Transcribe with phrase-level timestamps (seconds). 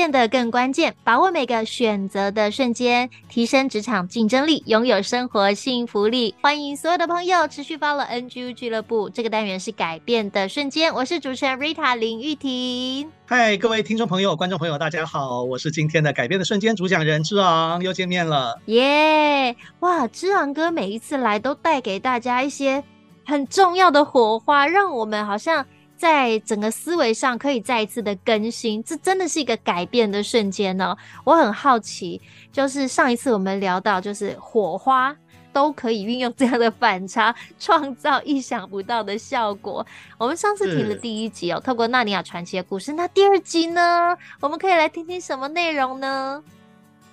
[0.00, 6.34] 变得更关键，把握每个选择的瞬间，提升职场竞争力，拥有生活幸福力。
[6.40, 9.10] 欢迎所有的朋友持续 follow NGU 俱乐部。
[9.10, 13.12] 这个单元是改变的瞬间，我是主持人 Rita 林玉婷。
[13.26, 18.58] 嗨，各位听众朋友、观众朋友，大家好，我是今天的改变的瞬间主讲人之昂，又见面了。
[18.64, 19.56] 耶、yeah！
[19.80, 22.82] 哇，之昂哥每一次来都带给大家一些
[23.26, 25.66] 很重要的火花，让我们好像。
[26.00, 30.96] 在整个思维上可以再一次的更新，这真的是一个改变的瞬间呢。
[31.24, 32.18] 我很好奇，
[32.50, 35.14] 就是上一次我们聊到，就是火花
[35.52, 39.86] 都可以运用这样的反差，创造意想不到的效果。
[40.16, 46.42] 我们上次听了第一集哦，透过《纳尼亚传奇》的故事，那第二集呢，我们可以来听听什么内容呢？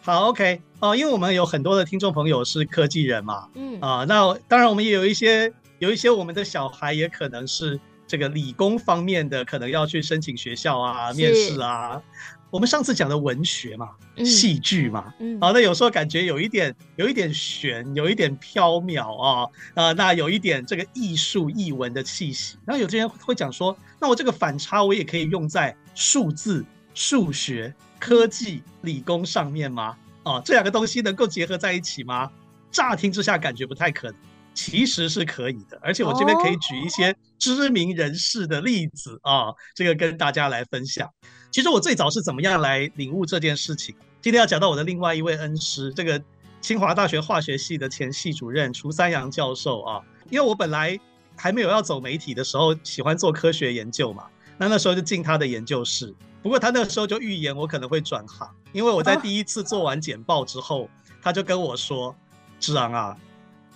[0.02, 7.77] 好，OK 哦，因为我们有很多的听众朋友是科技人嘛，嗯啊，那当然我们也有一些有一些我们的小孩也可能是。
[8.08, 12.02] 这个理工方面的可能要去申请学校啊，面试啊。
[12.49, 22.58] 我们上次讲的文学嘛，嗯、戏剧嘛，嗯，好，那有时候感觉有一点，有一点悬，有一点飘渺啊，啊、呃，那有一点这个艺术艺文的气息。
[22.66, 29.97] 然后有些人会讲说，那我这个反差我也可以用在数字、数学、科技、理工上面吗？
[30.23, 32.31] 啊，这两个东西能够结合在一起吗？
[32.71, 34.16] 乍听之下感觉不太可能。
[34.58, 41.08] 其实是可以的，而且我这边可以举一些知名人士的例子啊，这个跟大家来分享。
[41.52, 43.95] 其实我最早是怎么样来领悟这件事情？
[44.19, 46.19] 今天要讲到我的另外一位恩师，这个
[46.59, 50.02] 清华大学化学系的前系主任厨三阳教授啊。
[50.31, 50.99] 因为我本来
[51.36, 54.26] 还没有要走媒体的时候，喜欢做科学研究嘛，
[54.58, 56.11] 那那时候就进他的研究室。
[56.42, 60.89] 不过他那个时候就预言我可能会转行，因为我在第一次做完简报之后，
[61.21, 62.15] 他就跟我说
[62.60, 63.15] ：“志昂啊。”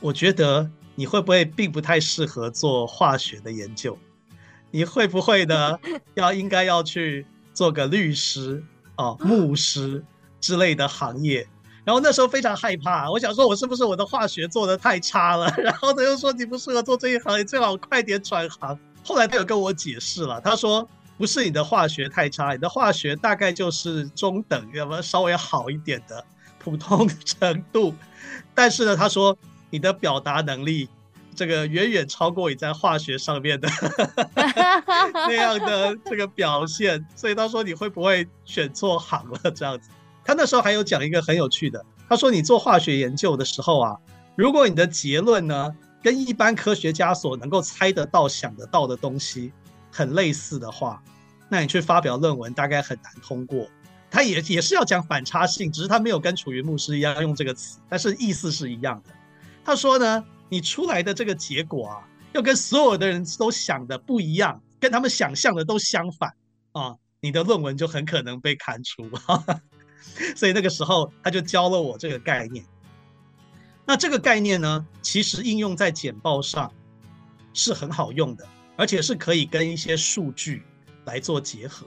[0.02, 3.98] 我觉得你会不会并不太适合做化学的研究？
[4.70, 5.78] 你会不会呢？
[6.16, 8.64] 要应该要去做个律师
[8.96, 10.04] 啊、牧师
[10.40, 11.48] 之类的行业。
[11.84, 15.54] 然后那时候非常害怕，我想说我是不是我的化学做的太差了？
[15.58, 18.80] 然后他又说你不适合做这一行，你最好快点转行。
[19.04, 20.88] 后来他有跟我解释了，他说
[21.18, 26.24] 不是你的化学太差，你的化学大概就是中等，要么稍微好一点的
[26.60, 27.94] 普通程度。
[28.54, 29.38] 但是呢，他说。
[29.72, 30.88] 你的表达能力，
[31.36, 33.68] 这个远远超过你在化学上面的
[35.28, 39.90] 那样的这个表现，所以他说你会不会选错行了这样子？
[40.24, 43.98] 他那时候还有讲一个很有趣的，他说你做化学研究的时候啊，
[44.36, 49.52] 如果你的结论呢跟一般科学家所能够猜得到、想得到的东西
[49.92, 51.02] 很类似的话，
[51.50, 53.68] 那你去发表论文大概很难通过。
[54.10, 59.14] 他也也是要讲反差性，只是他没有跟楚云牧师一样用这个词，但是意思是一样的。
[59.64, 66.34] 他说呢，你出来的这个结果啊，要跟所有的人都想的不一样，跟他们想象的都相反
[66.72, 69.08] 啊，你的论文就很可能被砍除。
[70.36, 72.66] 所以那个时候他就教了我这个概念。
[73.86, 76.72] 那这个概念呢，其实应用在简报上
[77.54, 80.64] 是很好用的，而且是可以跟一些数据
[81.06, 81.86] 来做结合。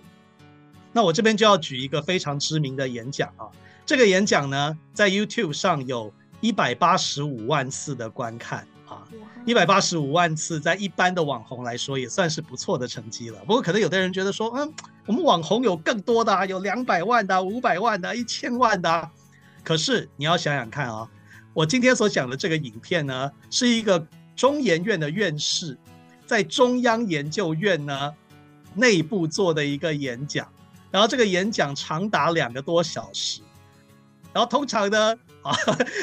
[0.93, 3.51] 那我这边就要举一个非常知名的演讲啊，
[3.85, 6.15] 这个演讲呢，在 YouTube 上有。
[6.45, 9.03] 一百八十五万次的观看啊，
[9.47, 13.41] 一百八十五万次，在一般的网红来说也算是不错的成绩了。
[13.47, 14.71] 不过可能有的人觉得说，嗯，
[15.07, 19.11] 我们网红有更多的啊，有两百万的、五百万的、一千万的。
[19.63, 21.09] 可是你要想想看啊，
[21.55, 24.07] 我今天所讲的这个影片呢，是一个
[24.37, 25.75] 中研院的院士
[26.27, 28.15] 在中央研究院呢
[28.75, 30.47] 内部做的一个演讲，
[30.91, 33.41] 然后这个演讲长达两个多小时，
[34.35, 35.17] 然后通常呢。
[35.45, 35.55] 啊，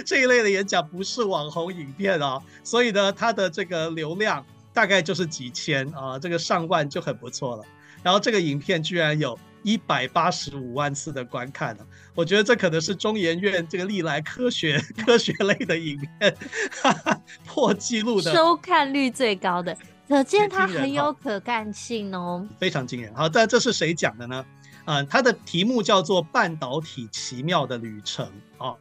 [0.05, 7.63] 这一类的演讲不是网红影片啊，所以呢，它的这个流量大概就是几千啊，这个上万就很不错了。
[8.03, 11.85] 然后这个影片居然有一百八十五万次的观看了，
[12.15, 16.35] 我觉得这可能是中研院这个历来科学科学类的影片
[16.81, 19.77] 哈哈破纪录的收看率最高的，
[20.07, 23.13] 可见它很有可干性哦，非常惊人。
[23.13, 24.45] 好，但这是谁讲的呢？
[24.85, 28.27] 嗯，它的题目叫做《半导体奇妙的旅程》
[28.65, 28.75] 啊。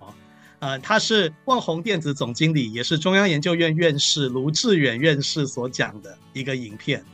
[0.61, 7.05] 呃，他是旺宏电子总经理，也是中央研究院院士卢志远院士所讲的一个影片。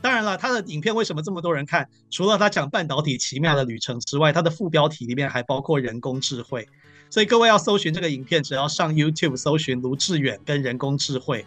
[0.00, 1.88] 当然了，他的影片为什么这么多人看？
[2.08, 6.68] 除了他讲半导体奇妙的旅程之外，他的副标题里面还包括人工智慧。
[7.10, 11.44] 所以各位要搜寻这个影片，只要上 YouTube 搜寻卢志远跟人工智慧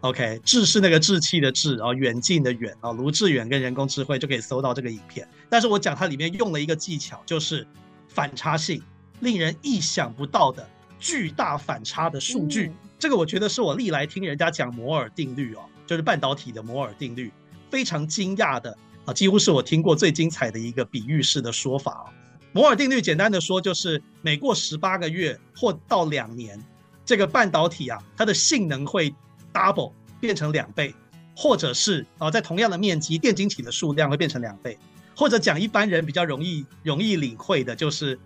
[0.00, 5.28] ，OK，智是那个志气的志，然后远近的远啊，卢志远跟人工智慧就可以搜到这个影片。
[5.50, 7.66] 但是我讲它里面用了一个技巧，就是
[8.08, 8.82] 反差性，
[9.20, 10.68] 令人意想不到的
[10.98, 12.66] 巨大反差的数据。
[12.66, 17.32] 嗯、这个我觉得是我历来听人家讲摩尔定律哦，就是半导体的摩尔定律。
[17.70, 22.06] 非常惊讶的啊，几乎是我听过最精彩的一个比喻式的说法啊。
[22.52, 26.60] 摩尔定律简单的说，就是每过十八个月或到两年，
[27.04, 29.14] 这个半导体啊，它的性能会
[29.52, 30.92] double 变成两倍，
[31.36, 34.76] 或者是啊，在同样的面积，电晶体的数量会变成两倍，
[35.14, 38.18] 或者讲一般人比较容易容易领会的，就是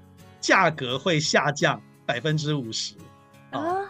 [0.44, 2.94] 价格会下降百分之五十
[3.50, 3.81] 啊，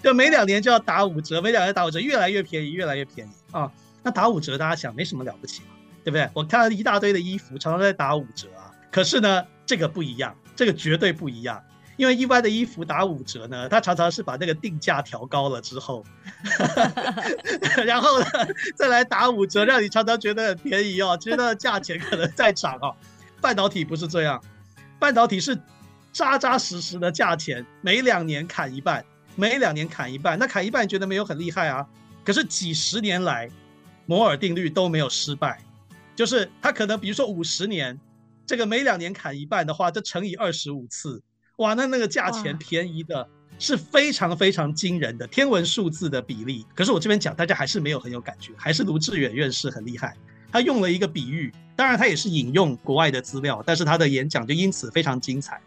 [0.00, 3.68] 就每两年就要打五折，每两年打五折，越来越便宜，越来越便宜啊。
[4.04, 5.70] 那打五折，大家想没什么了不起嘛，
[6.04, 6.30] 对不对？
[6.32, 11.60] 我看到一大堆的衣服常常在打五折啊，可是呢，这个不一样，这个绝对不一样，
[11.96, 16.04] 因为一般的衣服打五折呢，它常常是把那个定价调高了之后
[17.84, 18.26] 然后呢
[18.76, 22.94] 再来打五折，让你常常觉得很便宜哦，其实它的价钱可能在涨哦。
[23.40, 24.42] 半导体不是这样，
[24.98, 25.58] 半导体是
[26.16, 29.04] 扎扎实实的价钱，每两年砍一半，
[29.34, 31.86] 每两年砍一半，那砍一半觉得没有很厉害啊？
[32.24, 33.50] 可是几十年来。
[34.08, 35.60] 摩尔定律都没有失败，
[36.14, 37.98] 就是它可能比如说五十年，
[38.46, 41.20] 这个每两年砍一半的话，这乘以二十五次，
[41.56, 43.28] 哇，那那个价钱便宜的
[43.58, 46.64] 是非常非常惊人的天文数字的比例。
[46.72, 50.16] 可是我这边讲，大家还是没有很有感觉，还是卢志远院士很厉害，
[50.52, 55.60] 他用了一个比喻，当然他也是引用国外的资料，但是他的演讲就因此非常精彩。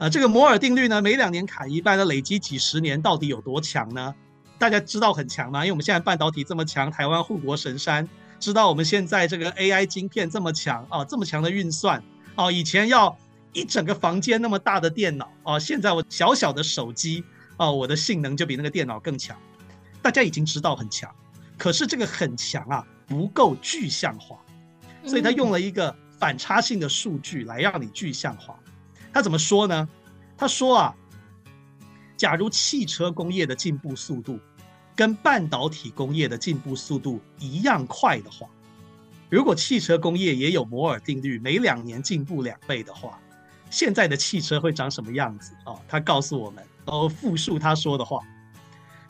[0.00, 4.14] 呃，这个摩尔定律呢，每两年砍一半，那累积几十年到底有多强呢？
[4.58, 5.60] 大家知道很强吗？
[5.62, 8.08] 因为我们现在半导体这么强，台湾护国神山，
[8.38, 12.02] 知道我们现在这个 AI 晶片这么强啊，这么强的运算
[12.34, 13.14] 啊，以前要
[13.52, 17.22] 一整个房间那么大的电脑啊，现在我小小的手机
[17.58, 19.36] 啊，我的性能就比那个电脑更强。
[20.00, 21.14] 大家已经知道很强，
[21.58, 24.38] 可是这个很强啊不够具象化，
[25.04, 28.58] 所以他用了一个反差性的数据来让你具象化。
[29.12, 29.88] 他怎么说呢？
[30.36, 30.94] 他说啊，
[32.16, 34.38] 假如汽车工业的进步速度，
[34.94, 38.48] 跟半导体工业的进步速度一样快的话，
[39.28, 43.18] 如果汽车工业也有摩尔定律，每两年进步两倍的话，
[43.70, 45.74] 现在的汽车会长什么样子啊？
[45.88, 48.20] 他告诉我们，哦复述他说的话。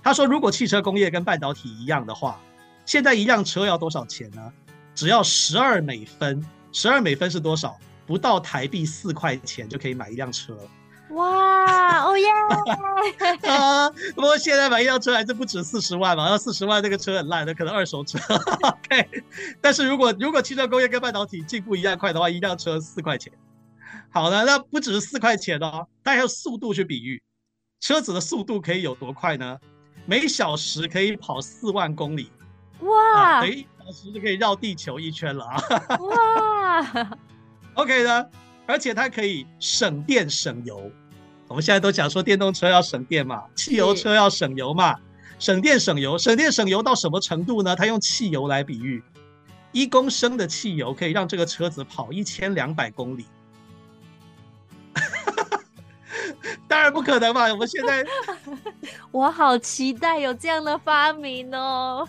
[0.02, 2.40] 他说，如果汽车工业跟半导体一样的话，
[2.86, 4.52] 现在一辆车要多少钱呢？
[4.94, 7.78] 只要十二美分，十二美分是多少？
[8.10, 10.52] 不到台币四块钱就可以买一辆车。
[11.10, 12.26] 哇，哦耶！
[13.48, 18.18] 啊，不过现在买一辆车还是不止四十万嘛，要四十万这个车很烂的，可能二手车。
[18.66, 19.22] OK，
[19.60, 23.32] 但是如果如果汽车工业跟半导体进步一样快的话，一辆车四块钱。
[24.10, 27.22] 好的，那不只是四块钱哦，它还有速度去比喻，
[27.80, 29.56] 车子的速度可以有多快呢？
[30.04, 32.32] 每小时可以跑四万公里。
[32.80, 33.40] 哇！
[33.40, 35.62] 每小时就可以绕地球一圈了啊！
[36.02, 37.18] 哇
[37.74, 38.30] ！OK 的。
[38.66, 40.92] 而且它可以省电省油，
[41.48, 44.94] 我们现在都讲说电动车要省电嘛，汽油车要省油嘛，
[45.40, 47.74] 省电省油，省电省油到什么程度呢？
[47.74, 49.02] 它用汽油来比喻，
[49.72, 53.26] 一公升的汽油可以让这个车子跑一千两百公里。
[56.68, 58.06] 当然不可能嘛，我们现在，
[59.10, 62.08] 我好期待有这样的发明哦。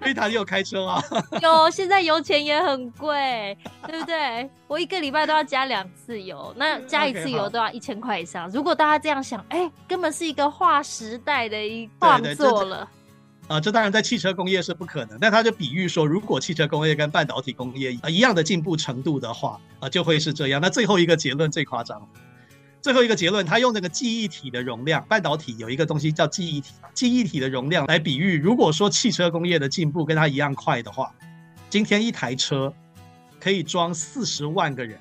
[0.00, 1.02] 瑞塔，你有开车吗？
[1.42, 4.48] 有，现在油钱也很贵，对不对？
[4.66, 8.48] 我一个礼拜都要加两次油，那加一次油都要一千块以上。
[8.48, 12.88] Okay, 如果大家这样想，哎，根本是一个划时代的一创作了。
[13.48, 20.60] 啊，这当然在汽车工业是不可能，但他就比喻说，如果汽车工业跟半导体工业啊一样的进步程度的话，啊，就会是这样。
[20.60, 22.08] 那最后一个结论最夸张。
[22.82, 31.14] 最后一个结论，他用那个记忆体的容量，半导体有一个东西叫记忆体，记忆体的容量来比喻，如果说汽车工业的进步跟它一样快的话，
[31.70, 32.74] 今天一台车
[33.38, 34.98] 可以装四十万个人。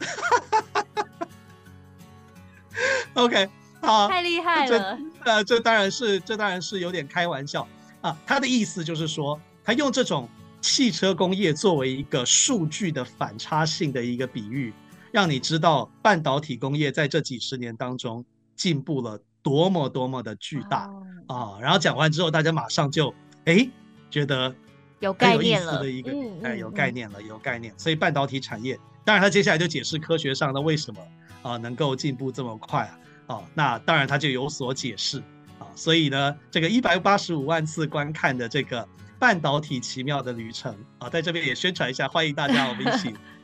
[3.14, 3.48] OK，
[3.80, 4.98] 好，太厉害了。
[5.24, 7.66] 呃，这当然是，这当然是有点开玩笑
[8.02, 8.14] 啊。
[8.26, 10.28] 他的意思就是说，他用这种
[10.60, 14.74] 汽车工业作为一个数据的反差性的一个比喻。
[15.12, 18.24] 让你知道半导体工业在这几十年当中
[18.56, 20.90] 进步了多么多么的巨大
[21.26, 21.58] 啊！
[21.60, 23.68] 然后讲完之后，大家马上就哎
[24.10, 24.54] 觉得
[25.00, 26.12] 有概念了，的一个
[26.42, 27.72] 哎有概念了，有概念。
[27.78, 31.00] 所以半导体产业，当然他接下来就解释科学上的为什么
[31.42, 32.82] 啊能够进步这么快
[33.26, 33.42] 啊啊！
[33.54, 35.18] 那当然他就有所解释
[35.58, 35.64] 啊。
[35.74, 38.86] 所以呢，这个一百八十五万次观看的这个
[39.18, 43.14] 半导体奇妙的旅程啊，在这边也宣传一下，欢迎大家我们一起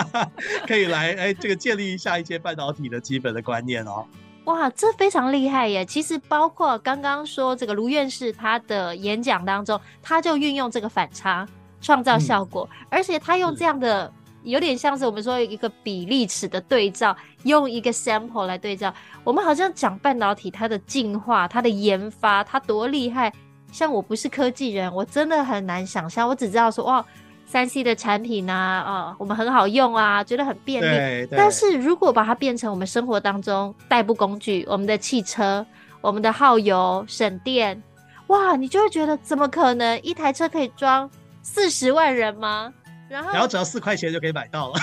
[0.66, 4.06] 可以来哎，这个建立一下一些半导体的基本的观念哦。
[4.44, 5.84] 哇，这非常厉害耶！
[5.84, 11.46] 其实包括刚刚说这个卢院士他的演讲当中，他就运用这个反差
[11.80, 14.10] 创造效果，嗯、而且他用这样的
[14.44, 23.30] 有点像是我们说一个比例尺的对照，用一个 sample 来对照，我们好像讲半导体它的进化、它的研发，它多厉害。
[23.70, 26.26] 像我不是科技人，我真的很难想象。
[26.26, 27.04] 我只知道说，哇，
[27.48, 31.28] 三 C 的产品啊，啊，我们很好用啊，觉得很便利。
[31.34, 35.64] 但是如果把它变成我们生活当中代步工具，我们的汽车，
[36.02, 37.82] 我们的耗油省电，
[38.26, 42.70] 哇，你就会觉得怎么可能一台车可以装四十万人吗？
[43.08, 44.74] 然后，然后只要四块钱就可以买到了。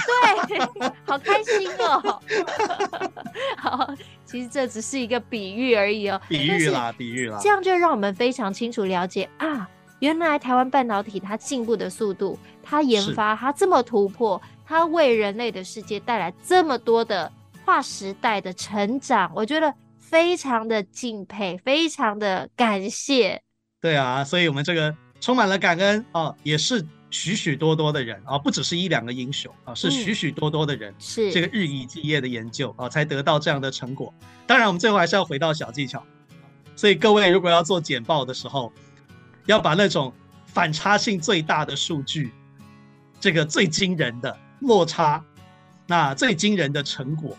[0.48, 0.60] 对，
[1.06, 2.20] 好开心哦。
[3.56, 3.94] 好，
[4.26, 6.20] 其实这只是一个比喻而已哦。
[6.28, 7.38] 比喻啦，比喻啦。
[7.40, 17.32] 这样就让我们非常清楚了解啊，原来台湾半导体它进步的速度，它研发它这么突破，它为人类的世界带来这么多的
[17.66, 23.42] 划时代的成长，我觉得非常的敬佩，非常的感谢。
[23.82, 26.86] 对啊，所以我们这个充满了感恩哦，也是。
[27.12, 34.14] 许许多多的人啊，不只是一两个英雄啊，是许许多多的人，是这个日以继夜的研究啊，才得到这样的成果。
[34.46, 36.04] 当然，我们最后还是要回到小技巧。
[36.76, 38.74] 所以各位如果要做简报的时候，
[39.46, 40.14] 要把那种
[40.46, 42.32] 反差性最大的数据，
[43.20, 45.24] 这个最惊人的落差，
[45.88, 47.36] 那最惊人的成果，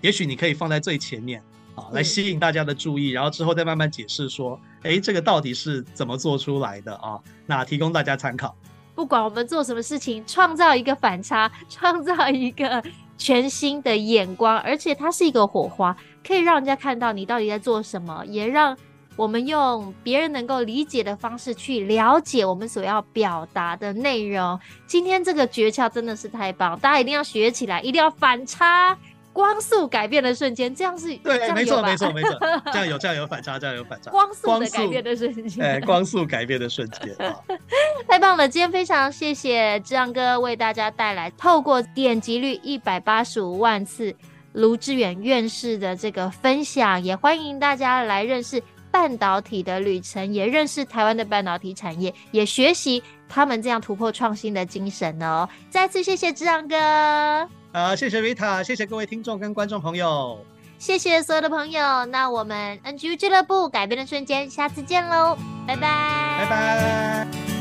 [0.00, 1.42] 也许你可以放在最前面
[1.74, 7.18] 啊，来吸引大家的注意，然后之后再慢慢解释说，哎，这个到底是怎么做出来的啊？
[7.46, 8.56] 那提供大家参考。
[8.94, 12.82] 不管我们做什么事情，创造一个反差， 创造一个
[13.18, 15.94] 全新的眼光，而且它是一个火花，
[16.26, 18.76] 可以让人家看到你到底在做什么，也让
[19.16, 24.58] 我们用别人能够理解的方式去了解我们所要表达的内容。
[24.86, 28.96] 今天这个诀窍真的是太棒，大家一定要学起来，一定要反差。
[29.32, 32.38] 光速改变的瞬间，这样是对，没错，没错，没错，
[32.72, 34.10] 这样有，这样有反差，这样有反差。
[34.10, 37.14] 光速的改变的瞬间，哎，光速改变的瞬间，
[38.08, 38.48] 太棒了！
[38.48, 44.14] 今天非常谢谢志昂哥为大家带来透过点击率一百八十五万次
[44.54, 48.62] 卢志远院士的这个分享，也欢迎大家来认识
[48.96, 55.46] 半导体的旅程，也认识台湾的半导体产业，也学习他们这样突破创新的精神哦。
[55.68, 56.74] 再次谢谢志昂哥。
[57.72, 60.42] 啊，谢谢 Rita，谢谢各位听众跟观众朋友，
[60.78, 62.06] 谢谢所有的朋友。
[62.06, 65.36] 那我们 NGU 俱乐部改变的瞬间，下次见喽，
[65.66, 67.55] 拜拜，拜拜。